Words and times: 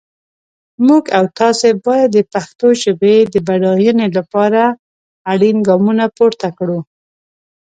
موږ 0.87 1.03
او 1.17 1.23
تاسي 1.39 1.69
باید 1.85 2.09
د 2.13 2.19
پښتو 2.33 2.67
ژپې 2.83 3.15
د 3.33 3.35
بډاینې 3.47 4.07
لپاره 4.17 4.61
اړین 5.31 5.57
ګامونه 5.67 6.05
پورته 6.17 6.47
کړو. 6.57 6.79